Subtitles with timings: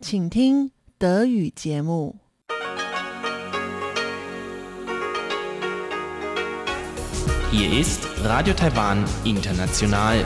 [0.00, 2.16] 请听德语节目。
[7.50, 10.24] Hier ist Radio Taiwan International.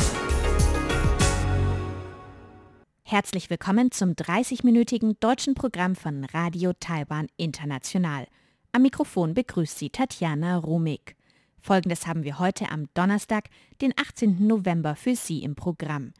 [3.02, 8.26] Herzlich willkommen zum 30-minütigen deutschen Programm von Radio Taiwan International.
[8.72, 11.16] Am Mikrofon begrüßt Sie Tatjana Rumig.
[11.60, 13.50] Folgendes haben wir heute am Donnerstag,
[13.82, 14.46] den 18.
[14.46, 16.12] November für Sie im Programm.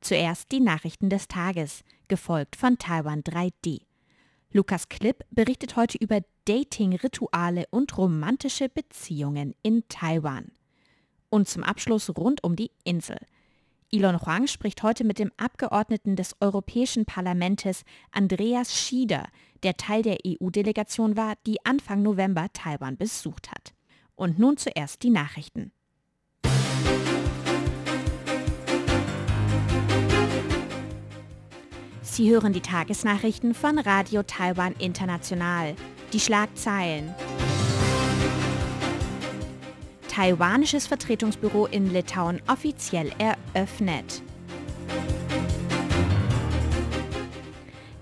[0.00, 3.83] Zuerst die Nachrichten des Tages, gefolgt von Taiwan 3D.
[4.51, 10.51] Lukas Klipp berichtet heute über Dating-Rituale und romantische Beziehungen in Taiwan.
[11.29, 13.15] Und zum Abschluss rund um die Insel.
[13.93, 19.29] Elon Huang spricht heute mit dem Abgeordneten des Europäischen Parlaments Andreas Schieder,
[19.63, 23.73] der Teil der EU-Delegation war, die Anfang November Taiwan besucht hat.
[24.15, 25.71] Und nun zuerst die Nachrichten.
[32.11, 35.75] Sie hören die Tagesnachrichten von Radio Taiwan International.
[36.11, 37.15] Die Schlagzeilen.
[40.09, 44.21] Taiwanisches Vertretungsbüro in Litauen offiziell eröffnet.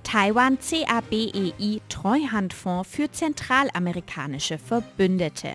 [0.02, 5.54] Taiwan CABEI Treuhandfonds für zentralamerikanische Verbündete.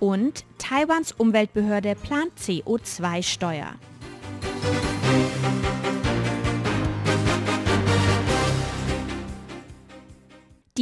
[0.00, 3.76] Und Taiwans Umweltbehörde plant CO2-Steuer.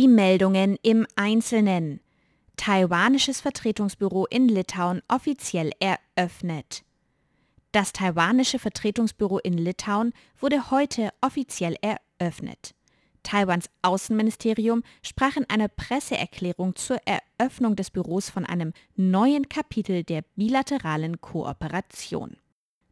[0.00, 2.00] Die Meldungen im Einzelnen.
[2.56, 6.84] Taiwanisches Vertretungsbüro in Litauen offiziell eröffnet.
[7.72, 12.74] Das taiwanische Vertretungsbüro in Litauen wurde heute offiziell eröffnet.
[13.22, 20.22] Taiwans Außenministerium sprach in einer Presseerklärung zur Eröffnung des Büros von einem neuen Kapitel der
[20.34, 22.38] bilateralen Kooperation.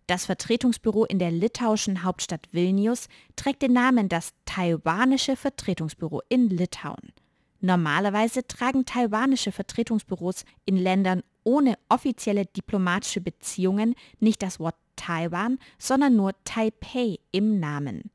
[0.08, 7.12] Das Vertretungsbüro in der litauischen Hauptstadt Vilnius trägt den Namen das Taiwanische Vertretungsbüro in Litauen.
[7.60, 16.16] Normalerweise tragen taiwanische Vertretungsbüros in Ländern ohne offizielle diplomatische Beziehungen nicht das Wort Taiwan, sondern
[16.16, 18.10] nur Taipei im Namen.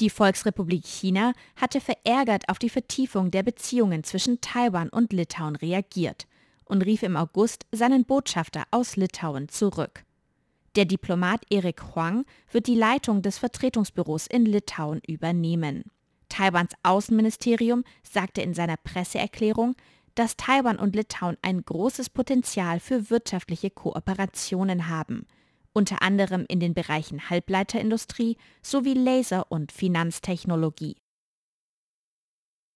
[0.00, 6.26] Die Volksrepublik China hatte verärgert auf die Vertiefung der Beziehungen zwischen Taiwan und Litauen reagiert
[6.64, 10.05] und rief im August seinen Botschafter aus Litauen zurück.
[10.76, 15.84] Der Diplomat Erik Huang wird die Leitung des Vertretungsbüros in Litauen übernehmen.
[16.28, 19.74] Taiwans Außenministerium sagte in seiner Presseerklärung,
[20.14, 25.26] dass Taiwan und Litauen ein großes Potenzial für wirtschaftliche Kooperationen haben,
[25.72, 30.98] unter anderem in den Bereichen Halbleiterindustrie sowie Laser- und Finanztechnologie.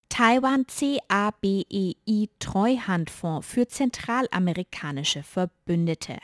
[0.08, 6.18] Taiwan CABEI Treuhandfonds für zentralamerikanische Verbündete.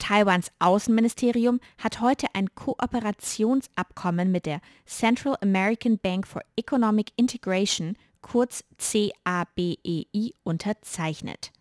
[0.00, 8.64] Taiwans Außenministerium hat heute ein Kooperationsabkommen mit der Central American Bank for Economic Integration, kurz
[8.78, 11.52] CABEI, unterzeichnet.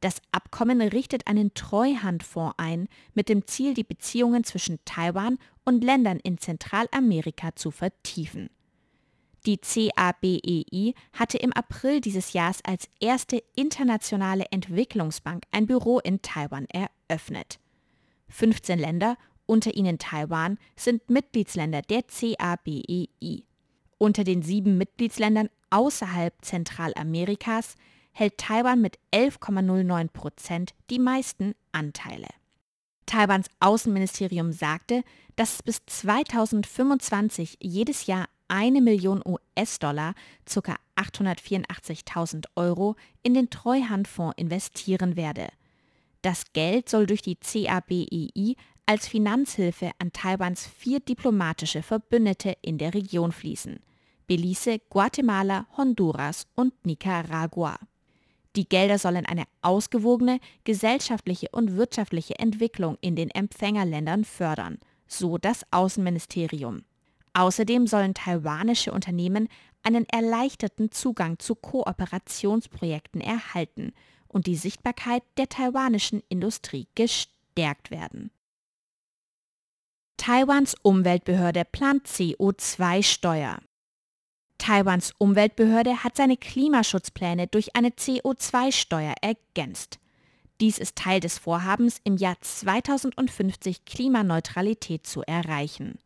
[0.00, 6.20] Das Abkommen richtet einen Treuhandfonds ein, mit dem Ziel, die Beziehungen zwischen Taiwan und Ländern
[6.20, 8.50] in Zentralamerika zu vertiefen.
[9.46, 16.66] Die CABEI hatte im April dieses Jahres als erste internationale Entwicklungsbank ein Büro in Taiwan
[16.66, 17.58] eröffnet.
[18.28, 19.16] 15 Länder,
[19.46, 23.44] unter ihnen Taiwan, sind Mitgliedsländer der CABEI.
[23.98, 27.74] Unter den sieben Mitgliedsländern außerhalb Zentralamerikas
[28.12, 32.28] hält Taiwan mit 11,09 Prozent die meisten Anteile.
[33.06, 35.02] Taiwans Außenministerium sagte,
[35.36, 40.14] dass es bis 2025 jedes Jahr eine Million US-Dollar,
[40.46, 40.76] ca.
[40.96, 45.48] 884.000 Euro, in den Treuhandfonds investieren werde.
[46.28, 52.92] Das Geld soll durch die CABEI als Finanzhilfe an Taiwans vier diplomatische Verbündete in der
[52.92, 53.80] Region fließen.
[54.26, 57.78] Belize, Guatemala, Honduras und Nicaragua.
[58.56, 65.62] Die Gelder sollen eine ausgewogene gesellschaftliche und wirtschaftliche Entwicklung in den Empfängerländern fördern, so das
[65.70, 66.84] Außenministerium.
[67.32, 69.48] Außerdem sollen taiwanische Unternehmen
[69.82, 73.94] einen erleichterten Zugang zu Kooperationsprojekten erhalten
[74.28, 78.30] und die Sichtbarkeit der taiwanischen Industrie gestärkt werden.
[80.16, 83.58] Taiwans Umweltbehörde plant CO2-Steuer.
[84.58, 90.00] Taiwans Umweltbehörde hat seine Klimaschutzpläne durch eine CO2-Steuer ergänzt.
[90.60, 96.00] Dies ist Teil des Vorhabens, im Jahr 2050 Klimaneutralität zu erreichen.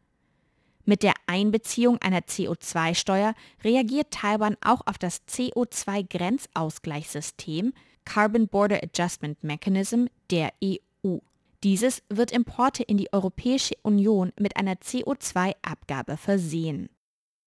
[0.85, 3.35] Mit der Einbeziehung einer CO2-Steuer
[3.65, 7.73] reagiert Taiwan auch auf das CO2-Grenzausgleichssystem
[8.05, 11.19] Carbon Border Adjustment Mechanism der EU.
[11.63, 16.89] Dieses wird Importe in die Europäische Union mit einer CO2-Abgabe versehen.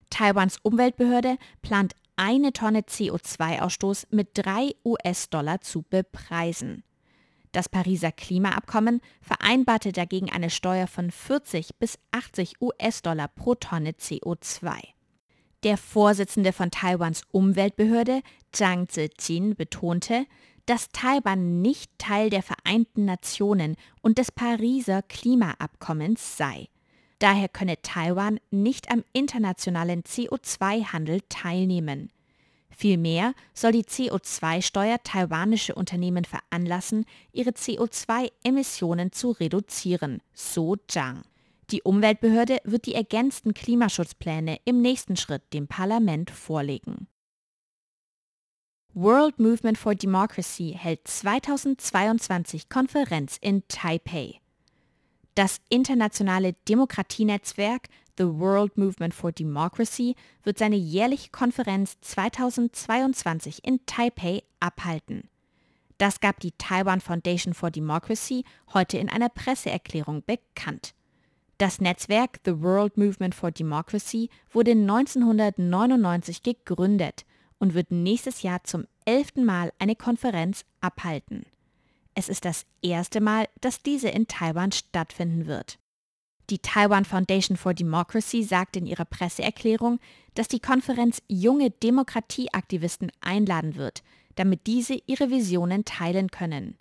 [0.10, 6.84] Taiwans Umweltbehörde plant eine Tonne CO2-Ausstoß mit 3 US-Dollar zu bepreisen.
[7.52, 14.95] Das Pariser Klimaabkommen vereinbarte dagegen eine Steuer von 40 bis 80 US-Dollar pro Tonne CO2.
[15.66, 18.22] Der Vorsitzende von Taiwans Umweltbehörde,
[18.52, 20.28] Zhang Zijin, betonte,
[20.68, 26.70] dass Taiwan nicht Teil der Vereinten Nationen und des Pariser Klimaabkommens sei.
[27.18, 32.12] Daher könne Taiwan nicht am internationalen CO2-Handel teilnehmen.
[32.70, 41.24] Vielmehr soll die CO2-Steuer taiwanische Unternehmen veranlassen, ihre CO2-Emissionen zu reduzieren, so Zhang.
[41.72, 47.08] Die Umweltbehörde wird die ergänzten Klimaschutzpläne im nächsten Schritt dem Parlament vorlegen.
[48.94, 54.40] World Movement for Democracy hält 2022 Konferenz in Taipei.
[55.34, 64.44] Das internationale Demokratienetzwerk The World Movement for Democracy wird seine jährliche Konferenz 2022 in Taipei
[64.62, 65.30] abhalten.
[65.98, 70.94] Das gab die Taiwan Foundation for Democracy heute in einer Presseerklärung bekannt.
[71.58, 77.26] Das Netzwerk The World Movement for Democracy wurde 1999 gegründet
[77.60, 81.46] und wird nächstes Jahr zum elften Mal eine Konferenz abhalten.
[82.14, 85.80] Es ist das erste Mal, dass diese in Taiwan stattfinden wird.
[86.50, 90.00] Die Taiwan Foundation for Democracy sagt in ihrer Presseerklärung,
[90.34, 94.04] dass die Konferenz junge Demokratieaktivisten einladen wird,
[94.36, 96.78] damit diese ihre Visionen teilen können.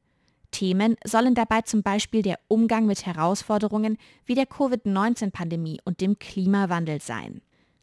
[0.54, 7.00] Themen sollen dabei zum Beispiel der Umgang mit Herausforderungen wie der Covid-19-Pandemie und dem Klimawandel
[7.00, 7.42] sein.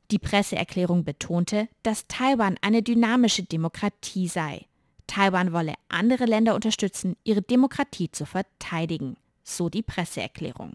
[0.09, 4.67] Die Presseerklärung betonte, dass Taiwan eine dynamische Demokratie sei.
[5.05, 10.73] Taiwan wolle andere Länder unterstützen, ihre Demokratie zu verteidigen, so die Presseerklärung.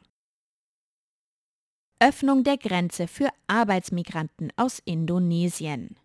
[1.98, 5.96] Öffnung der Grenze für Arbeitsmigranten aus Indonesien.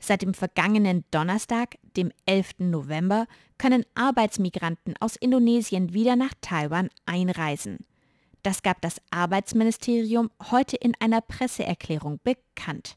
[0.00, 2.54] Seit dem vergangenen Donnerstag, dem 11.
[2.58, 3.26] November,
[3.58, 7.78] können Arbeitsmigranten aus Indonesien wieder nach Taiwan einreisen.
[8.42, 12.94] Das gab das Arbeitsministerium heute in einer Presseerklärung bekannt.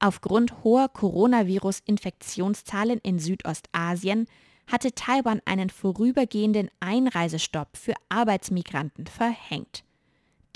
[0.00, 4.26] Aufgrund hoher Coronavirus-Infektionszahlen in Südostasien
[4.66, 9.84] hatte Taiwan einen vorübergehenden Einreisestopp für Arbeitsmigranten verhängt.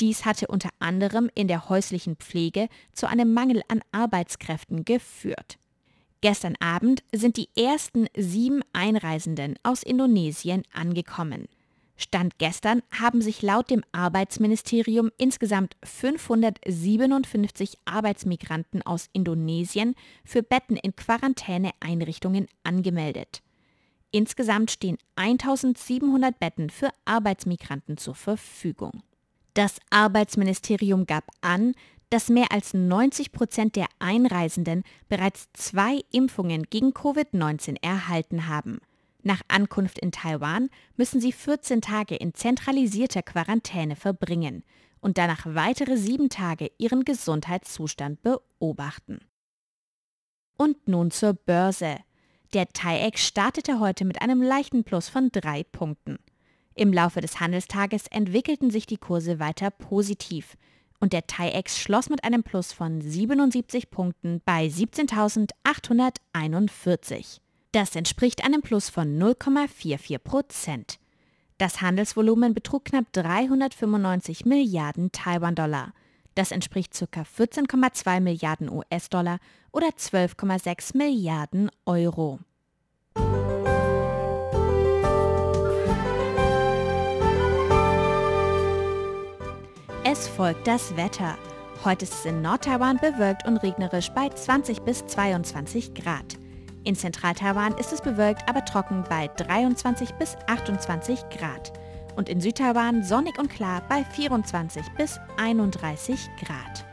[0.01, 5.59] Dies hatte unter anderem in der häuslichen Pflege zu einem Mangel an Arbeitskräften geführt.
[6.21, 11.47] Gestern Abend sind die ersten sieben Einreisenden aus Indonesien angekommen.
[11.99, 20.95] Stand gestern haben sich laut dem Arbeitsministerium insgesamt 557 Arbeitsmigranten aus Indonesien für Betten in
[20.95, 23.41] Quarantäneeinrichtungen angemeldet.
[24.11, 29.03] Insgesamt stehen 1700 Betten für Arbeitsmigranten zur Verfügung.
[29.55, 31.73] Das Arbeitsministerium gab an,
[32.11, 38.79] dass mehr als 90 Prozent der Einreisenden bereits zwei Impfungen gegen Covid-19 erhalten haben.
[39.23, 44.63] Nach Ankunft in Taiwan müssen sie 14 Tage in zentralisierter Quarantäne verbringen
[45.01, 49.21] und danach weitere sieben Tage ihren Gesundheitszustand beobachten.
[50.57, 51.99] Und nun zur Börse.
[52.55, 56.19] Der TAIEX startete heute mit einem leichten Plus von drei Punkten.
[56.75, 60.57] Im Laufe des Handelstages entwickelten sich die Kurse weiter positiv
[61.01, 67.41] und der TAIEX schloss mit einem Plus von 77 Punkten bei 17.841.
[67.73, 70.99] Das entspricht einem Plus von 0,44 Prozent.
[71.59, 75.93] Das Handelsvolumen betrug knapp 395 Milliarden Taiwan-Dollar.
[76.35, 77.23] Das entspricht ca.
[77.23, 79.39] 14,2 Milliarden US-Dollar
[79.73, 82.39] oder 12,6 Milliarden Euro.
[90.19, 91.37] Es folgt das Wetter.
[91.85, 96.39] Heute ist es in Nord-Taiwan bewölkt und regnerisch bei 20 bis 22 Grad.
[96.85, 101.71] In Zentral-Taiwan ist es bewölkt, aber trocken bei 23 bis 28 Grad.
[102.17, 106.87] Und in Südtaiwan sonnig und klar bei 24 bis 31 Grad.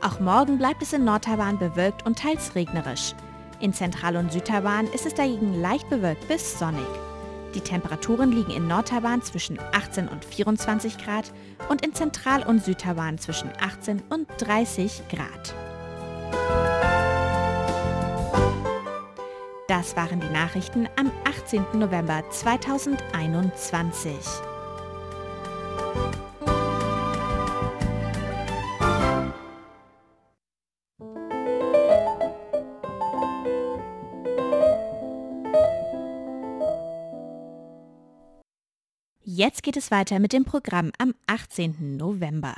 [0.00, 3.12] Auch morgen bleibt es in Nord-Taiwan bewölkt und teils regnerisch.
[3.58, 6.86] In Zentral- und Südtaiwan ist es dagegen leicht bewölkt bis sonnig.
[7.58, 11.32] Die Temperaturen liegen in Nord-Taiwan zwischen 18 und 24 Grad
[11.68, 15.56] und in Zentral- und Südtaiwan zwischen 18 und 30 Grad.
[19.66, 21.64] Das waren die Nachrichten am 18.
[21.72, 24.14] November 2021.
[39.38, 41.96] Jetzt geht es weiter mit dem Programm am 18.
[41.96, 42.56] November.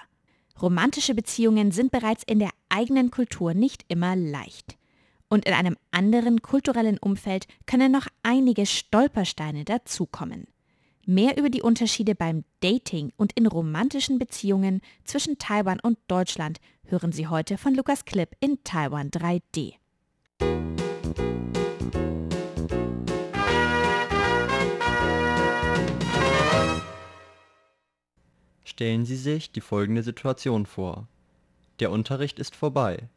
[0.63, 4.79] Romantische Beziehungen sind bereits in der eigenen Kultur nicht immer leicht.
[5.29, 10.47] Und in einem anderen kulturellen Umfeld können noch einige Stolpersteine dazukommen.
[11.05, 17.13] Mehr über die Unterschiede beim Dating und in romantischen Beziehungen zwischen Taiwan und Deutschland hören
[17.13, 19.75] Sie heute von Lukas Klipp in Taiwan 3D.
[28.81, 31.07] Stellen Sie sich die folgende Situation vor.
[31.81, 33.11] Der Unterricht ist vorbei.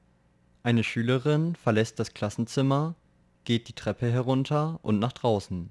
[0.61, 2.95] Eine Schülerin verlässt das Klassenzimmer,
[3.45, 5.69] geht die Treppe herunter und nach draußen.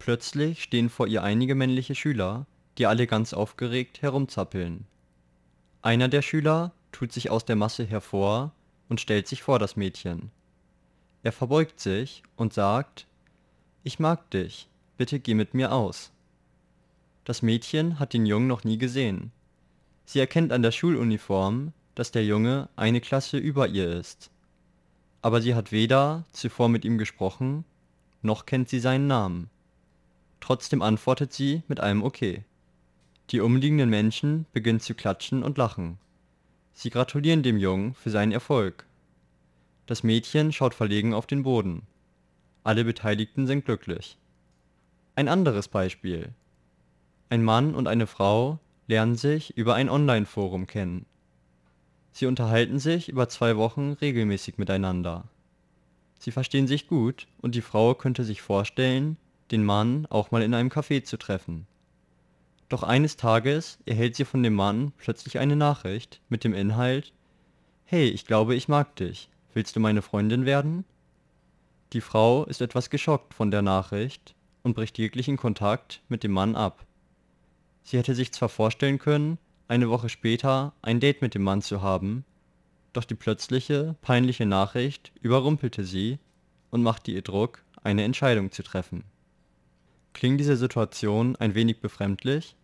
[0.00, 2.46] Plötzlich stehen vor ihr einige männliche Schüler,
[2.78, 4.88] die alle ganz aufgeregt herumzappeln.
[5.82, 8.50] Einer der Schüler tut sich aus der Masse hervor
[8.88, 10.32] und stellt sich vor das Mädchen.
[11.22, 13.06] Er verbeugt sich und sagt,
[13.84, 16.10] Ich mag dich, bitte geh mit mir aus.
[17.26, 19.32] Das Mädchen hat den Jungen noch nie gesehen.
[20.04, 24.30] Sie erkennt an der Schuluniform, dass der Junge eine Klasse über ihr ist.
[25.22, 27.64] Aber sie hat weder zuvor mit ihm gesprochen,
[28.22, 29.50] noch kennt sie seinen Namen.
[30.38, 32.44] Trotzdem antwortet sie mit einem Okay.
[33.30, 35.98] Die umliegenden Menschen beginnen zu klatschen und lachen.
[36.74, 38.86] Sie gratulieren dem Jungen für seinen Erfolg.
[39.86, 41.82] Das Mädchen schaut verlegen auf den Boden.
[42.62, 44.16] Alle Beteiligten sind glücklich.
[45.16, 46.32] Ein anderes Beispiel.
[47.28, 51.06] Ein Mann und eine Frau lernen sich über ein Online-Forum kennen.
[52.12, 55.24] Sie unterhalten sich über zwei Wochen regelmäßig miteinander.
[56.18, 59.16] Sie verstehen sich gut und die Frau könnte sich vorstellen,
[59.50, 61.66] den Mann auch mal in einem Café zu treffen.
[62.68, 67.12] Doch eines Tages erhält sie von dem Mann plötzlich eine Nachricht mit dem Inhalt
[67.84, 69.30] Hey, ich glaube, ich mag dich.
[69.52, 70.84] Willst du meine Freundin werden?
[71.92, 76.56] Die Frau ist etwas geschockt von der Nachricht und bricht jeglichen Kontakt mit dem Mann
[76.56, 76.85] ab.
[77.86, 79.38] Sie hätte sich zwar vorstellen können,
[79.68, 82.24] eine Woche später ein Date mit dem Mann zu haben,
[82.92, 86.18] doch die plötzliche, peinliche Nachricht überrumpelte sie
[86.72, 89.04] und machte ihr Druck, eine Entscheidung zu treffen.
[90.14, 92.56] Klingt diese Situation ein wenig befremdlich?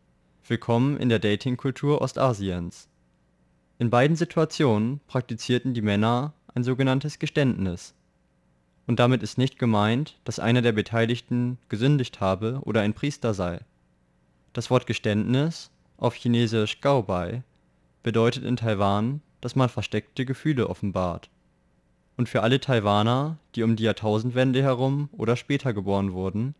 [0.49, 2.89] Willkommen in der Datingkultur Ostasiens.
[3.79, 7.95] In beiden Situationen praktizierten die Männer ein sogenanntes Geständnis.
[8.89, 13.61] Und damit ist nicht gemeint, dass einer der Beteiligten gesündigt habe oder ein Priester sei.
[14.53, 17.43] Das Wort Geständnis, auf Chinesisch Gaobai,
[18.03, 21.31] bedeutet in Taiwan, dass man versteckte Gefühle offenbart.
[22.19, 26.55] Und für alle Taiwaner, die um die Jahrtausendwende herum oder später geboren wurden,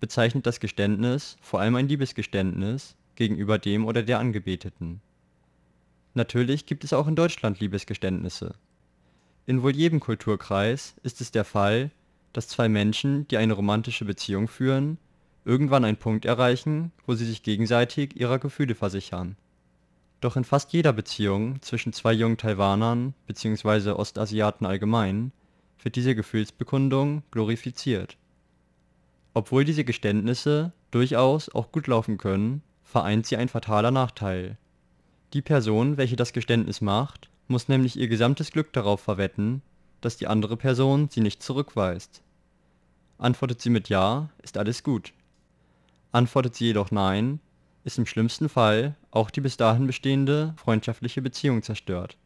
[0.00, 5.02] bezeichnet das Geständnis vor allem ein Liebesgeständnis gegenüber dem oder der Angebeteten.
[6.14, 8.54] Natürlich gibt es auch in Deutschland Liebesgeständnisse.
[9.44, 11.90] In wohl jedem Kulturkreis ist es der Fall,
[12.32, 14.98] dass zwei Menschen, die eine romantische Beziehung führen,
[15.48, 19.36] irgendwann einen Punkt erreichen, wo sie sich gegenseitig ihrer Gefühle versichern.
[20.20, 23.92] Doch in fast jeder Beziehung zwischen zwei jungen Taiwanern bzw.
[23.92, 25.32] Ostasiaten allgemein
[25.82, 28.18] wird diese Gefühlsbekundung glorifiziert.
[29.32, 34.58] Obwohl diese Geständnisse durchaus auch gut laufen können, vereint sie ein fataler Nachteil.
[35.32, 39.62] Die Person, welche das Geständnis macht, muss nämlich ihr gesamtes Glück darauf verwetten,
[40.00, 42.22] dass die andere Person sie nicht zurückweist.
[43.16, 45.12] Antwortet sie mit Ja, ist alles gut.
[46.12, 47.40] Antwortet sie jedoch Nein,
[47.84, 52.16] ist im schlimmsten Fall auch die bis dahin bestehende freundschaftliche Beziehung zerstört.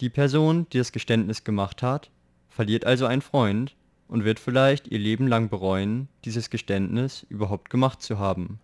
[0.00, 2.10] Die Person, die das Geständnis gemacht hat,
[2.48, 3.74] verliert also einen Freund
[4.08, 8.60] und wird vielleicht ihr Leben lang bereuen, dieses Geständnis überhaupt gemacht zu haben.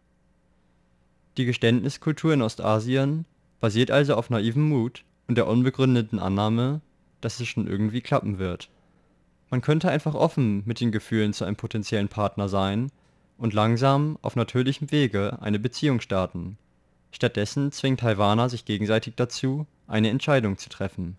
[1.37, 3.25] Die Geständniskultur in Ostasien
[3.61, 6.81] basiert also auf naivem Mut und der unbegründeten Annahme,
[7.21, 8.69] dass es schon irgendwie klappen wird.
[9.51, 12.91] Man könnte einfach offen mit den Gefühlen zu einem potenziellen Partner sein
[13.39, 16.59] und langsam auf natürlichem Wege eine Beziehung starten.
[17.11, 21.17] Stattdessen zwingen Taiwaner sich gegenseitig dazu, eine Entscheidung zu treffen.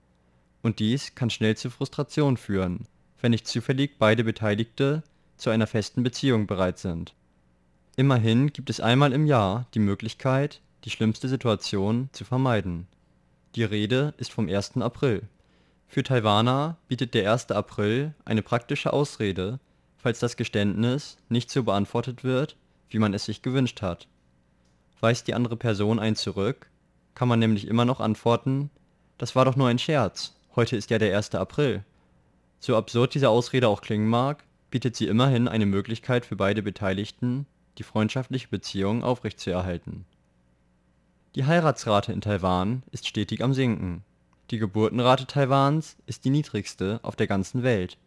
[0.62, 2.88] Und dies kann schnell zu Frustration führen,
[3.22, 5.04] wenn nicht zufällig beide Beteiligte
[5.38, 7.14] zu einer festen Beziehung bereit sind.
[7.96, 12.88] Immerhin gibt es einmal im Jahr die Möglichkeit, die schlimmste Situation zu vermeiden.
[13.56, 14.78] Die Rede ist vom 1.
[14.78, 15.24] April.
[15.88, 17.52] Für Taiwaner bietet der 1.
[17.52, 19.60] April eine praktische Ausrede,
[20.04, 22.58] falls das Geständnis nicht so beantwortet wird,
[22.90, 24.08] wie man es sich gewünscht hat.
[25.00, 26.70] Weist die andere Person einen zurück,
[27.16, 28.70] kann man nämlich immer noch antworten,
[29.18, 31.36] das war doch nur ein Scherz, heute ist ja der 1.
[31.36, 31.86] April.
[32.60, 37.46] So absurd diese Ausrede auch klingen mag, bietet sie immerhin eine Möglichkeit für beide Beteiligten,
[37.78, 40.06] die freundschaftliche Beziehung aufrechtzuerhalten.
[41.36, 44.04] Die Heiratsrate in Taiwan ist stetig am Sinken.
[44.52, 47.98] Die Geburtenrate Taiwans ist die niedrigste auf der ganzen Welt.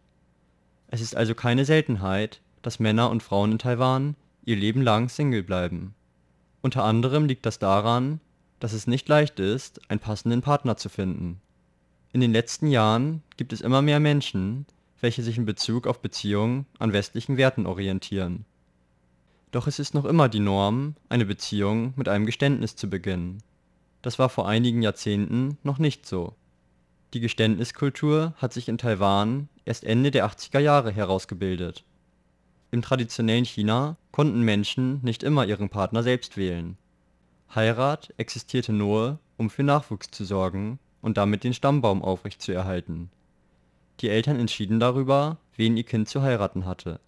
[0.97, 5.43] Es ist also keine Seltenheit, dass Männer und Frauen in Taiwan ihr Leben lang Single
[5.43, 5.95] bleiben.
[6.63, 8.19] Unter anderem liegt das daran,
[8.61, 11.43] dass es nicht leicht ist, einen passenden Partner zu finden.
[12.15, 14.65] In den letzten Jahren gibt es immer mehr Menschen,
[15.03, 18.47] welche sich in Bezug auf Beziehungen an westlichen Werten orientieren.
[19.51, 23.43] Doch es ist noch immer die Norm, eine Beziehung mit einem Geständnis zu beginnen.
[24.01, 26.35] Das war vor einigen Jahrzehnten noch nicht so.
[27.17, 31.83] Die Geständniskultur hat sich in Taiwan erst Ende der 80er Jahre herausgebildet.
[32.71, 36.77] Im traditionellen China konnten Menschen nicht immer ihren Partner selbst wählen.
[37.55, 43.09] Heirat existierte nur, um für Nachwuchs zu sorgen und damit den Stammbaum aufrechtzuerhalten.
[44.01, 47.01] Die Eltern entschieden darüber, wen ihr Kind zu heiraten hatte.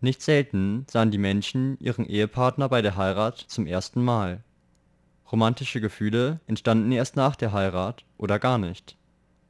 [0.00, 4.44] Nicht selten sahen die Menschen ihren Ehepartner bei der Heirat zum ersten Mal.
[5.32, 8.96] Romantische Gefühle entstanden erst nach der Heirat oder gar nicht.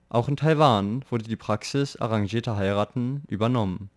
[0.09, 3.91] Auch in Taiwan wurde die Praxis arrangierter Heiraten übernommen.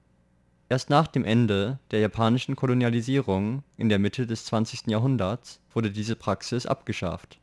[0.68, 4.88] Erst nach dem Ende der japanischen Kolonialisierung in der Mitte des 20.
[4.88, 7.40] Jahrhunderts wurde diese Praxis abgeschafft.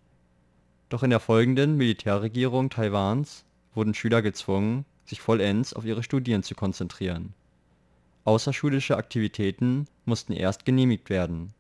[0.89, 3.45] Doch in der folgenden Militärregierung Taiwans
[3.75, 7.35] wurden Schüler gezwungen, sich vollends auf ihre Studien zu konzentrieren.
[8.25, 11.53] Außerschulische Aktivitäten mussten erst genehmigt werden.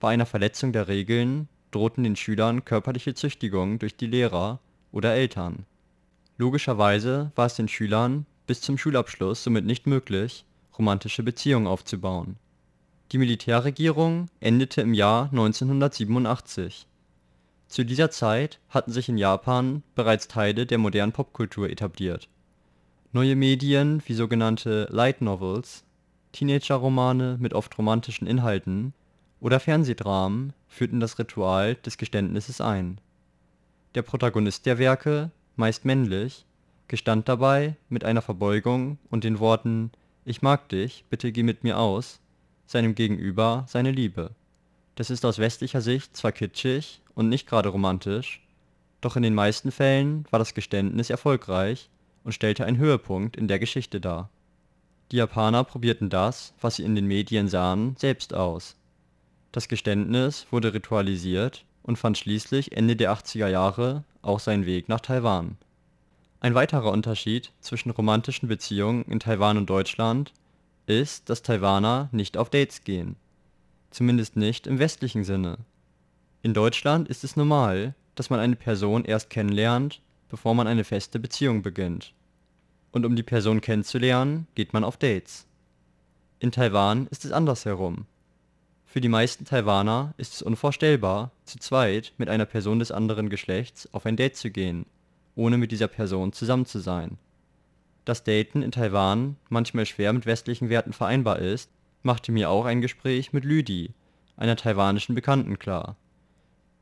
[0.00, 4.58] Bei einer Verletzung der Regeln drohten den Schülern körperliche Züchtigung durch die Lehrer
[4.90, 5.66] oder Eltern.
[6.40, 10.46] Logischerweise war es den Schülern bis zum Schulabschluss somit nicht möglich
[10.78, 12.38] romantische Beziehungen aufzubauen.
[13.12, 16.86] Die Militärregierung endete im Jahr 1987.
[17.68, 22.26] Zu dieser Zeit hatten sich in Japan bereits Teile der modernen Popkultur etabliert.
[23.12, 25.84] Neue Medien wie sogenannte Light Novels,
[26.32, 28.94] Teenager-Romane mit oft romantischen Inhalten
[29.40, 32.98] oder Fernsehdramen führten das Ritual des Geständnisses ein.
[33.94, 36.44] Der Protagonist der Werke, meist männlich,
[36.88, 39.92] gestand dabei mit einer Verbeugung und den Worten
[40.24, 42.20] ich mag dich, bitte geh mit mir aus,
[42.66, 44.32] seinem Gegenüber seine Liebe.
[44.94, 48.42] Das ist aus westlicher Sicht zwar kitschig und nicht gerade romantisch,
[49.00, 51.88] doch in den meisten Fällen war das Geständnis erfolgreich
[52.22, 54.28] und stellte einen Höhepunkt in der Geschichte dar.
[55.10, 58.76] Die Japaner probierten das, was sie in den Medien sahen, selbst aus.
[59.52, 65.00] Das Geständnis wurde ritualisiert und fand schließlich Ende der 80er Jahre auch seinen Weg nach
[65.00, 65.56] Taiwan
[66.40, 70.32] ein weiterer Unterschied zwischen romantischen Beziehungen in Taiwan und Deutschland
[70.86, 73.16] ist, dass Taiwaner nicht auf Dates gehen.
[73.90, 75.58] Zumindest nicht im westlichen Sinne.
[76.42, 81.18] In Deutschland ist es normal, dass man eine Person erst kennenlernt, bevor man eine feste
[81.18, 82.14] Beziehung beginnt.
[82.92, 85.46] Und um die Person kennenzulernen, geht man auf Dates.
[86.38, 88.06] In Taiwan ist es andersherum.
[88.90, 93.88] Für die meisten Taiwaner ist es unvorstellbar, zu zweit mit einer Person des anderen Geschlechts
[93.94, 94.84] auf ein Date zu gehen
[95.40, 97.18] ohne mit dieser Person zusammen zu sein.
[98.04, 101.70] Dass Daten in Taiwan manchmal schwer mit westlichen Werten vereinbar ist,
[102.02, 103.94] machte mir auch ein Gespräch mit Lüdi,
[104.36, 105.96] einer taiwanischen Bekannten klar.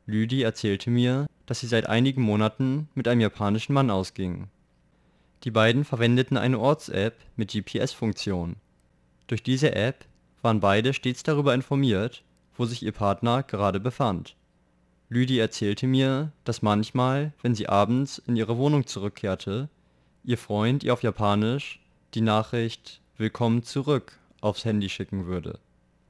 [0.05, 4.49] Lüdi erzählte mir, dass sie seit einigen Monaten mit einem japanischen Mann ausging.
[5.43, 8.57] Die beiden verwendeten eine Orts-App mit GPS-Funktion.
[9.27, 10.05] Durch diese App
[10.41, 12.23] waren beide stets darüber informiert,
[12.55, 14.35] wo sich ihr Partner gerade befand
[15.11, 19.67] Lüdi erzählte mir, dass manchmal, wenn sie abends in ihre Wohnung zurückkehrte,
[20.23, 21.79] ihr Freund ihr auf Japanisch
[22.13, 25.57] die Nachricht Willkommen zurück aufs Handy schicken würde.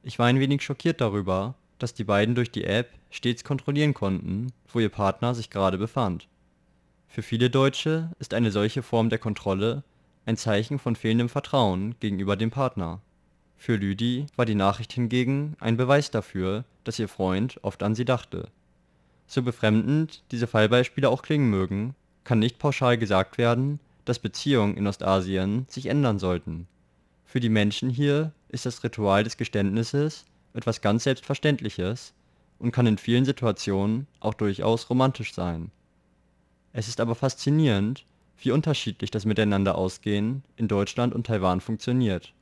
[0.02, 4.52] Ich war ein wenig schockiert darüber, dass die beiden durch die App stets kontrollieren konnten,
[4.68, 6.28] wo ihr Partner sich gerade befand.
[7.08, 9.82] Für viele Deutsche ist eine solche Form der Kontrolle
[10.26, 13.00] ein Zeichen von fehlendem Vertrauen gegenüber dem Partner.
[13.60, 18.04] Für Lüdi war die Nachricht hingegen ein Beweis dafür, dass ihr Freund oft an sie
[18.04, 18.48] dachte
[19.30, 21.94] so befremdend diese Fallbeispiele auch klingen mögen,
[22.24, 26.66] kann nicht pauschal gesagt werden, dass Beziehungen in Ostasien sich ändern sollten.
[27.24, 32.12] Für die Menschen hier ist das Ritual des Geständnisses etwas ganz Selbstverständliches
[32.58, 35.70] und kann in vielen Situationen auch durchaus romantisch sein.
[36.72, 38.04] Es ist aber faszinierend,
[38.38, 42.32] wie unterschiedlich das Miteinander-Ausgehen in Deutschland und Taiwan funktioniert.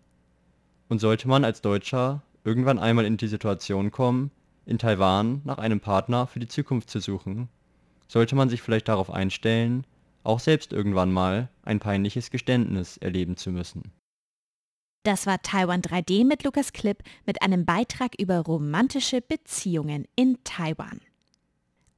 [0.89, 4.31] Und sollte man als Deutscher irgendwann einmal in die Situation kommen,
[4.65, 7.49] in Taiwan nach einem Partner für die Zukunft zu suchen,
[8.07, 9.87] sollte man sich vielleicht darauf einstellen,
[10.25, 13.93] auch selbst irgendwann mal ein peinliches Geständnis erleben zu müssen.
[15.05, 21.01] Das war Taiwan 3D mit Lukas Klipp mit einem Beitrag über romantische Beziehungen in Taiwan.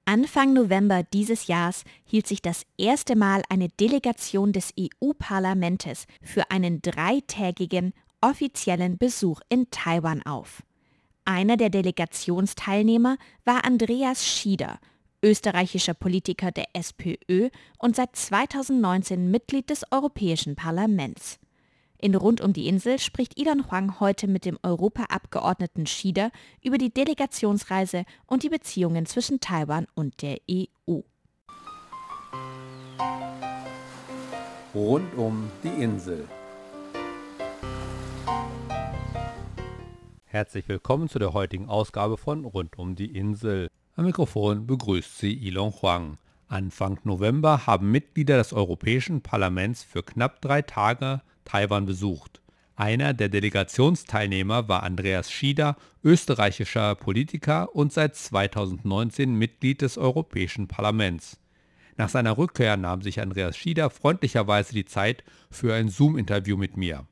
[0.05, 6.83] Anfang November dieses Jahres hielt sich das erste Mal eine Delegation des EU-Parlamentes für einen
[6.83, 10.63] dreitägigen offiziellen Besuch in Taiwan auf.
[11.25, 14.79] Einer der Delegationsteilnehmer war Andreas Schieder,
[15.23, 21.39] österreichischer Politiker der SPÖ und seit 2019 Mitglied des Europäischen Parlaments.
[21.99, 26.31] In Rund um die Insel spricht Elon Huang heute mit dem Europaabgeordneten Schieder
[26.65, 31.01] über die Delegationsreise und die Beziehungen zwischen Taiwan und der EU.
[34.75, 36.27] Rund um die Insel.
[40.33, 43.69] Herzlich willkommen zu der heutigen Ausgabe von Rund um die Insel.
[43.97, 46.19] Am Mikrofon begrüßt Sie Elon Huang.
[46.47, 52.41] Anfang November haben Mitglieder des Europäischen Parlaments für knapp drei Tage Taiwan besucht.
[52.77, 61.41] Einer der Delegationsteilnehmer war Andreas Schieder, österreichischer Politiker und seit 2019 Mitglied des Europäischen Parlaments.
[61.97, 67.05] Nach seiner Rückkehr nahm sich Andreas Schieder freundlicherweise die Zeit für ein Zoom-Interview mit mir.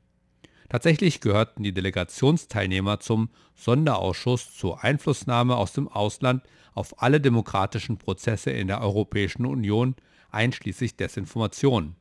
[0.69, 6.43] Tatsächlich gehörten die Delegationsteilnehmer zum Sonderausschuss zur Einflussnahme aus dem Ausland
[6.75, 9.95] auf alle demokratischen Prozesse in der Europäischen Union,
[10.31, 11.95] einschließlich Desinformation.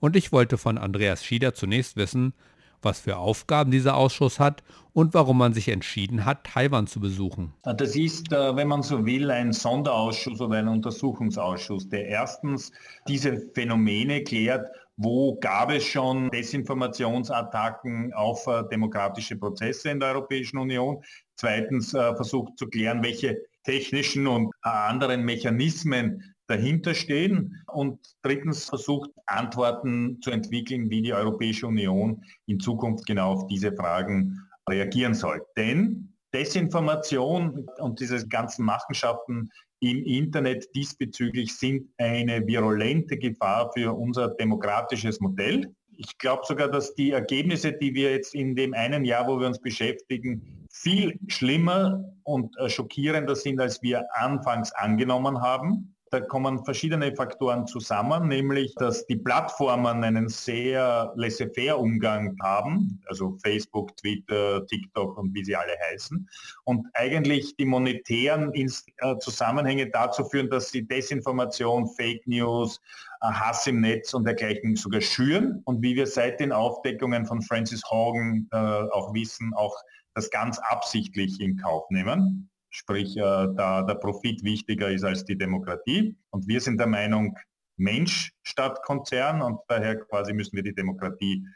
[0.00, 2.34] Und ich wollte von Andreas Schieder zunächst wissen,
[2.82, 7.52] was für Aufgaben dieser Ausschuss hat und warum man sich entschieden hat, Taiwan zu besuchen.
[7.62, 12.72] Das ist, äh, wenn man so will, ein Sonderausschuss oder ein Untersuchungsausschuss, der erstens
[13.06, 20.58] diese Phänomene klärt, wo gab es schon Desinformationsattacken auf äh, demokratische Prozesse in der Europäischen
[20.58, 21.02] Union.
[21.36, 29.10] Zweitens äh, versucht zu klären, welche technischen und anderen Mechanismen dahinter stehen und drittens versucht
[29.26, 35.42] Antworten zu entwickeln, wie die Europäische Union in Zukunft genau auf diese Fragen reagieren soll.
[35.56, 44.28] Denn Desinformation und diese ganzen Machenschaften im Internet diesbezüglich sind eine virulente Gefahr für unser
[44.28, 45.74] demokratisches Modell.
[45.96, 49.46] Ich glaube sogar, dass die Ergebnisse, die wir jetzt in dem einen Jahr, wo wir
[49.46, 55.94] uns beschäftigen, viel schlimmer und äh, schockierender sind, als wir anfangs angenommen haben.
[56.12, 63.96] Da kommen verschiedene Faktoren zusammen, nämlich dass die Plattformen einen sehr laissez-faire-Umgang haben, also Facebook,
[63.96, 66.28] Twitter, TikTok und wie sie alle heißen,
[66.64, 72.80] und eigentlich die monetären äh, Zusammenhänge dazu führen, dass sie Desinformation, Fake News,
[73.20, 77.40] äh, Hass im Netz und dergleichen sogar schüren und wie wir seit den Aufdeckungen von
[77.40, 79.76] Francis Hogan äh, auch wissen, auch
[80.14, 85.36] das ganz absichtlich in Kauf nehmen sprich äh, da der Profit wichtiger ist als die
[85.36, 86.16] Demokratie.
[86.30, 87.36] Und wir sind der Meinung,
[87.76, 91.46] Mensch statt Konzern und daher quasi müssen wir die Demokratie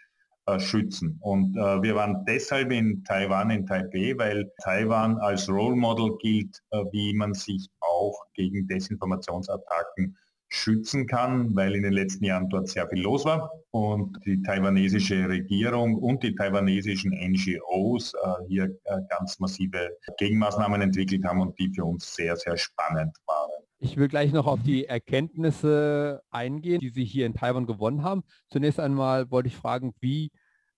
[0.47, 1.19] äh, schützen.
[1.21, 6.61] Und äh, wir waren deshalb in Taiwan, in Taipei, weil Taiwan als Role Model gilt,
[6.71, 10.17] äh, wie man sich auch gegen Desinformationsattacken
[10.55, 15.29] schützen kann, weil in den letzten Jahren dort sehr viel los war und die taiwanesische
[15.29, 21.71] Regierung und die taiwanesischen NGOs äh, hier äh, ganz massive Gegenmaßnahmen entwickelt haben und die
[21.75, 23.51] für uns sehr, sehr spannend waren.
[23.81, 28.23] Ich will gleich noch auf die Erkenntnisse eingehen, die Sie hier in Taiwan gewonnen haben.
[28.49, 30.31] Zunächst einmal wollte ich fragen, wie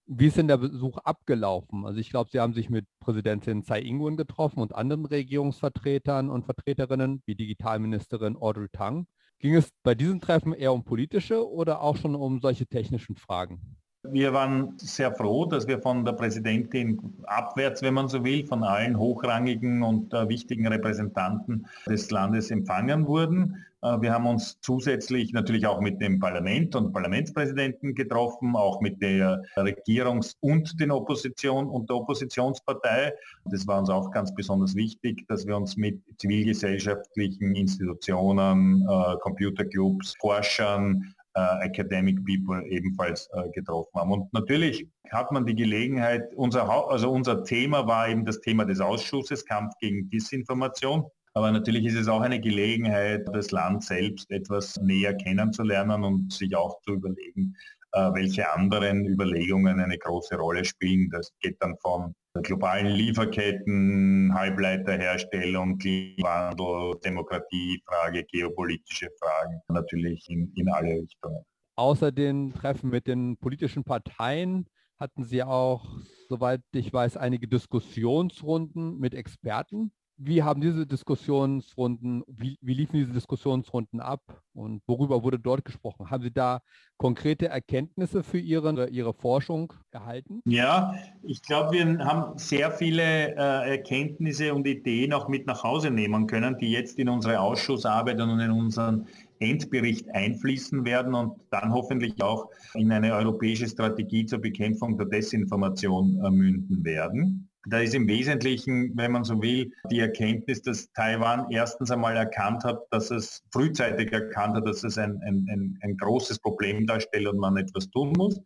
[0.09, 1.85] wie ist denn der Besuch abgelaufen?
[1.85, 6.45] Also ich glaube, Sie haben sich mit Präsidentin Tsai Ing-wen getroffen und anderen Regierungsvertretern und
[6.45, 9.09] Vertreterinnen wie Digitalministerin Audrey Tang.
[9.39, 13.61] Ging es bei diesen Treffen eher um politische oder auch schon um solche technischen Fragen?
[14.03, 18.63] Wir waren sehr froh, dass wir von der Präsidentin abwärts, wenn man so will, von
[18.63, 23.65] allen hochrangigen und äh, wichtigen Repräsentanten des Landes empfangen wurden.
[23.83, 29.03] Äh, wir haben uns zusätzlich natürlich auch mit dem Parlament und Parlamentspräsidenten getroffen, auch mit
[29.03, 33.13] der Regierungs- und den Opposition und der Oppositionspartei.
[33.45, 40.15] Das war uns auch ganz besonders wichtig, dass wir uns mit zivilgesellschaftlichen Institutionen, äh, Computerclubs,
[40.21, 44.13] Forschern, äh, Academic People ebenfalls getroffen haben.
[44.13, 48.81] Und natürlich hat man die Gelegenheit, unser, also unser Thema war eben das Thema des
[48.81, 51.05] Ausschusses, Kampf gegen Disinformation.
[51.37, 56.57] Aber natürlich ist es auch eine Gelegenheit, das Land selbst etwas näher kennenzulernen und sich
[56.57, 57.55] auch zu überlegen,
[57.93, 61.11] äh, welche anderen Überlegungen eine große Rolle spielen.
[61.11, 71.03] Das geht dann von globalen Lieferketten, Halbleiterherstellung, Klimawandel, Demokratiefrage, geopolitische Fragen, natürlich in, in alle
[71.03, 71.45] Richtungen.
[71.77, 75.85] Außer den Treffen mit den politischen Parteien hatten Sie auch,
[76.31, 79.93] soweit ich weiß, einige Diskussionsrunden mit Experten.
[80.19, 84.23] Wie haben diese Diskussionsrunden, wie, wie, liefen diese Diskussionsrunden ab
[84.55, 86.11] und worüber wurde dort gesprochen?
[86.11, 86.61] Haben Sie da
[86.97, 90.41] konkrete Erkenntnisse für Ihre, Ihre Forschung erhalten?
[90.47, 95.91] Ja, ich glaube, wir haben sehr viele äh, Erkenntnisse und Ideen auch mit nach Hause
[95.91, 99.07] nehmen können, die jetzt in unsere Ausschussarbeit und in unseren
[99.39, 106.19] Endbericht einfließen werden und dann hoffentlich auch in eine europäische Strategie zur Bekämpfung der Desinformation
[106.25, 107.51] äh, münden werden.
[107.69, 112.63] Da ist im Wesentlichen, wenn man so will, die Erkenntnis, dass Taiwan erstens einmal erkannt
[112.63, 117.39] hat, dass es frühzeitig erkannt hat, dass es ein, ein, ein, großes Problem darstellt und
[117.39, 118.41] man etwas tun muss.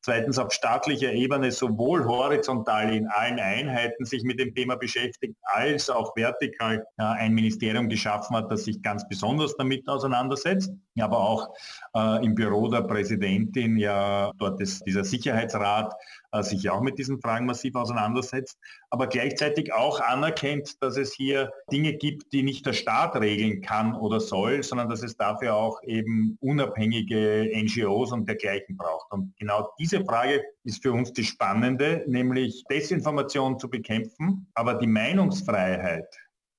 [0.00, 5.88] zweitens auf staatlicher Ebene sowohl horizontal in allen Einheiten sich mit dem Thema beschäftigt, als
[5.88, 11.54] auch vertikal ein Ministerium geschaffen hat, das sich ganz besonders damit auseinandersetzt, aber auch
[11.94, 15.94] äh, im Büro der Präsidentin ja dort ist dieser Sicherheitsrat
[16.42, 18.58] sich auch mit diesen Fragen massiv auseinandersetzt,
[18.90, 23.94] aber gleichzeitig auch anerkennt, dass es hier Dinge gibt, die nicht der Staat regeln kann
[23.94, 29.12] oder soll, sondern dass es dafür auch eben unabhängige NGOs und dergleichen braucht.
[29.12, 34.86] Und genau diese Frage ist für uns die spannende, nämlich Desinformation zu bekämpfen, aber die
[34.86, 36.14] Meinungsfreiheit,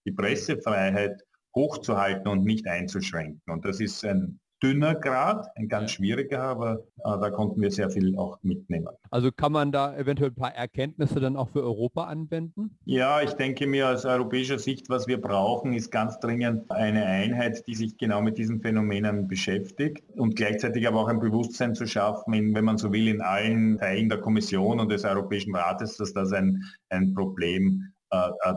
[0.05, 1.21] die Pressefreiheit
[1.55, 3.41] hochzuhalten und nicht einzuschränken.
[3.51, 7.89] Und das ist ein dünner Grad, ein ganz schwieriger, aber äh, da konnten wir sehr
[7.89, 8.87] viel auch mitnehmen.
[9.11, 12.77] Also kann man da eventuell ein paar Erkenntnisse dann auch für Europa anwenden?
[12.85, 17.67] Ja, ich denke mir aus europäischer Sicht, was wir brauchen, ist ganz dringend eine Einheit,
[17.67, 22.33] die sich genau mit diesen Phänomenen beschäftigt und gleichzeitig aber auch ein Bewusstsein zu schaffen,
[22.33, 26.13] in, wenn man so will, in allen Teilen der Kommission und des Europäischen Rates, dass
[26.13, 27.94] das ein, ein Problem ist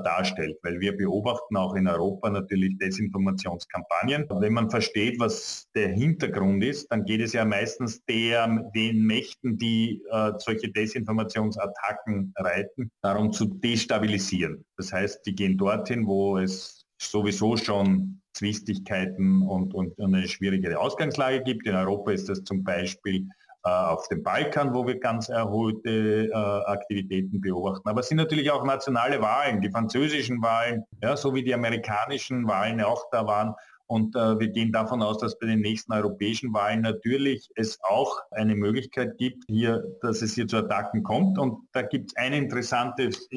[0.05, 4.27] darstellt, weil wir beobachten auch in Europa natürlich Desinformationskampagnen.
[4.29, 9.59] Wenn man versteht, was der Hintergrund ist, dann geht es ja meistens der, den Mächten,
[9.59, 14.65] die äh, solche Desinformationsattacken reiten, darum zu destabilisieren.
[14.77, 21.43] Das heißt, die gehen dorthin, wo es sowieso schon Zwistigkeiten und, und eine schwierigere Ausgangslage
[21.43, 21.67] gibt.
[21.67, 26.33] In Europa ist das zum Beispiel äh, auf dem Balkan, wo wir ganz erholte äh,
[26.33, 27.89] Aktivitäten beobachten.
[27.89, 32.47] Aber es sind natürlich auch nationale Wahlen, die französischen Wahlen, ja, so wie die amerikanischen
[32.47, 33.55] Wahlen auch da waren.
[33.91, 38.21] Und äh, wir gehen davon aus, dass bei den nächsten europäischen Wahlen natürlich es auch
[38.33, 41.39] eine Möglichkeit gibt, hier, dass es hier zu Attacken kommt.
[41.39, 43.29] Und da gibt es ein interessantes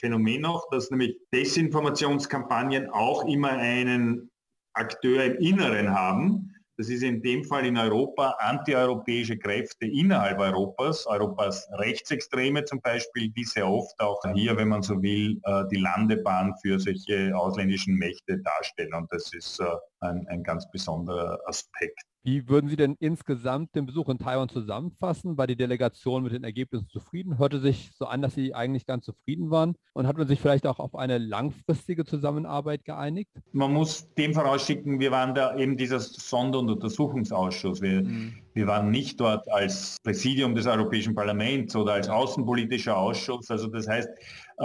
[0.00, 4.28] Phänomen noch, dass nämlich Desinformationskampagnen auch immer einen
[4.74, 6.51] Akteur im Inneren haben,
[6.82, 13.30] das ist in dem Fall in Europa antieuropäische Kräfte innerhalb Europas, Europas Rechtsextreme zum Beispiel,
[13.30, 17.94] die sehr oft auch hier, wenn man so will, äh, die Landebahn für solche ausländischen
[17.94, 18.94] Mächte darstellen.
[18.94, 19.66] Und das ist äh,
[20.00, 22.02] ein, ein ganz besonderer Aspekt.
[22.24, 25.36] Wie würden Sie denn insgesamt den Besuch in Taiwan zusammenfassen?
[25.36, 27.36] War die Delegation mit den Ergebnissen zufrieden?
[27.36, 29.74] Hörte sich so an, dass Sie eigentlich ganz zufrieden waren?
[29.92, 33.30] Und hat man sich vielleicht auch auf eine langfristige Zusammenarbeit geeinigt?
[33.50, 37.82] Man muss dem vorausschicken, wir waren da eben dieser Sonder- und Untersuchungsausschuss.
[37.82, 38.34] Wir, mhm.
[38.54, 43.50] wir waren nicht dort als Präsidium des Europäischen Parlaments oder als außenpolitischer Ausschuss.
[43.50, 44.08] Also das heißt,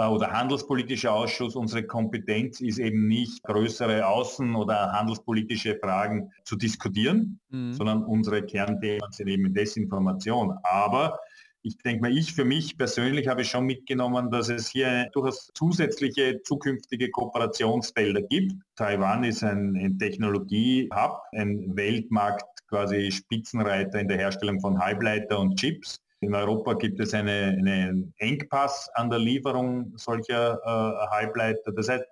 [0.06, 7.40] oder handelspolitischer Ausschuss, unsere Kompetenz ist eben nicht größere außen- oder handelspolitische Fragen zu diskutieren,
[7.50, 7.72] mhm.
[7.72, 10.56] sondern unsere Kernthemen sind eben Desinformation.
[10.62, 11.18] Aber
[11.62, 16.40] ich denke mal, ich für mich persönlich habe schon mitgenommen, dass es hier durchaus zusätzliche
[16.42, 18.52] zukünftige Kooperationsfelder gibt.
[18.76, 25.58] Taiwan ist ein, ein Technologie-Hub, ein Weltmarkt quasi Spitzenreiter in der Herstellung von Halbleiter und
[25.58, 26.00] Chips.
[26.20, 31.70] In Europa gibt es eine, einen Engpass an der Lieferung solcher äh, Halbleiter.
[31.72, 32.04] Das heißt,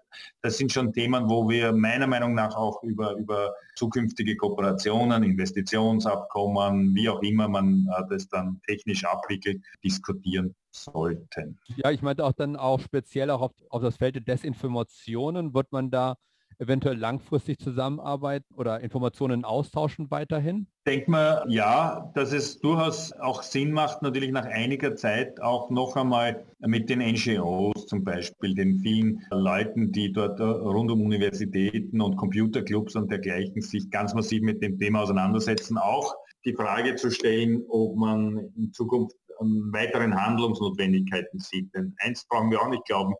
[0.43, 6.95] das sind schon Themen, wo wir meiner Meinung nach auch über, über zukünftige Kooperationen, Investitionsabkommen,
[6.95, 11.59] wie auch immer man äh, das dann technisch abwickelt, diskutieren sollten.
[11.77, 15.53] Ja, ich meinte auch dann auch speziell auch auf, auf das Feld der Desinformationen.
[15.53, 16.17] Wird man da
[16.59, 20.67] eventuell langfristig zusammenarbeiten oder Informationen austauschen weiterhin?
[20.87, 25.97] Denkt man ja, dass es durchaus auch Sinn macht, natürlich nach einiger Zeit auch noch
[25.97, 32.17] einmal mit den NGOs zum Beispiel, den vielen Leuten, die dort rund um Universitäten und
[32.17, 36.15] Computerclubs und dergleichen sich ganz massiv mit dem Thema auseinandersetzen, auch
[36.45, 41.75] die Frage zu stellen, ob man in Zukunft weiteren Handlungsnotwendigkeiten sieht.
[41.75, 43.15] Denn eins brauchen wir auch nicht glauben,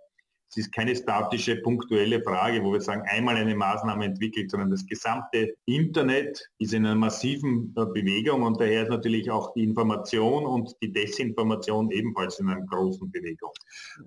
[0.57, 4.87] es ist keine statische, punktuelle Frage, wo wir sagen, einmal eine Maßnahme entwickelt, sondern das
[4.87, 10.47] gesamte Internet ist in einer massiven äh, Bewegung und daher ist natürlich auch die Information
[10.47, 13.51] und die Desinformation ebenfalls in einer großen Bewegung.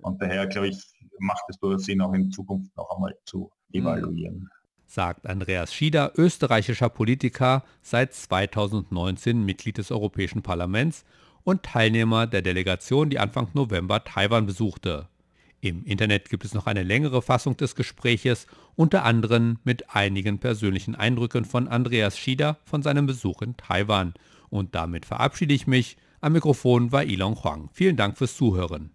[0.02, 0.78] Und daher, glaube ich,
[1.20, 4.50] macht es durchaus Sinn, auch in Zukunft noch einmal zu evaluieren.
[4.88, 11.06] Sagt Andreas Schieder, österreichischer Politiker, seit 2019 Mitglied des Europäischen Parlaments
[11.44, 15.08] und Teilnehmer der Delegation, die Anfang November Taiwan besuchte.
[15.62, 20.96] Im Internet gibt es noch eine längere Fassung des Gespräches, unter anderem mit einigen persönlichen
[20.96, 24.14] Eindrücken von Andreas Schieder von seinem Besuch in Taiwan.
[24.50, 25.98] Und damit verabschiede ich mich.
[26.22, 27.70] Am Mikrofon war Ilon Huang.
[27.74, 28.92] Vielen Dank fürs Zuhören.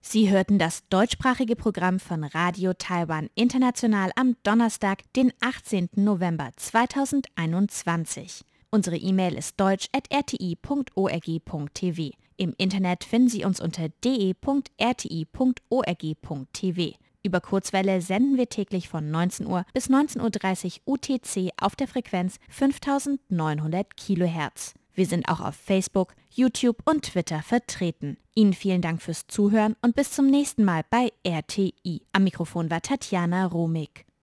[0.00, 5.88] Sie hörten das deutschsprachige Programm von Radio Taiwan International am Donnerstag, den 18.
[5.96, 8.44] November 2021.
[8.70, 12.10] Unsere E-Mail ist deutsch.rti.org.tv.
[12.36, 14.34] Im Internet finden Sie uns unter de.rti.org.tv.
[17.22, 22.38] Über Kurzwelle senden wir täglich von 19 Uhr bis 19.30 Uhr UTC auf der Frequenz
[22.50, 24.74] 5900 kHz.
[24.94, 28.18] Wir sind auch auf Facebook, YouTube und Twitter vertreten.
[28.34, 32.02] Ihnen vielen Dank fürs Zuhören und bis zum nächsten Mal bei RTI.
[32.12, 34.04] Am Mikrofon war Tatjana Romig.